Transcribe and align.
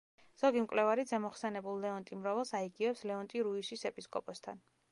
ზოგი 0.43 0.61
მკვლევარი 0.61 1.03
ზემოხსენებულ 1.11 1.77
ლეონტი 1.83 2.17
მროველს 2.21 2.55
აიგივებს 2.61 3.05
ლეონტი 3.11 3.45
რუისის 3.49 3.85
ეპისკოპოსთან. 3.91 4.65